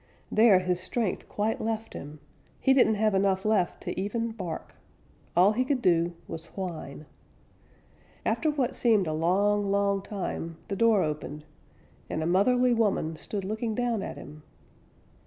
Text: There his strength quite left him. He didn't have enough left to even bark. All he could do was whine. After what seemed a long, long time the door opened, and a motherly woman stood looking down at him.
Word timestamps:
There 0.31 0.57
his 0.57 0.79
strength 0.79 1.29
quite 1.29 1.61
left 1.61 1.93
him. 1.93 2.21
He 2.59 2.73
didn't 2.73 2.95
have 2.95 3.13
enough 3.13 3.45
left 3.45 3.81
to 3.83 3.99
even 4.01 4.31
bark. 4.31 4.73
All 5.37 5.51
he 5.51 5.63
could 5.63 5.79
do 5.79 6.15
was 6.27 6.47
whine. 6.57 7.05
After 8.25 8.49
what 8.49 8.73
seemed 8.75 9.05
a 9.05 9.13
long, 9.13 9.69
long 9.69 10.01
time 10.01 10.57
the 10.69 10.75
door 10.75 11.03
opened, 11.03 11.45
and 12.09 12.23
a 12.23 12.25
motherly 12.25 12.73
woman 12.73 13.15
stood 13.15 13.45
looking 13.45 13.75
down 13.75 14.01
at 14.01 14.17
him. 14.17 14.41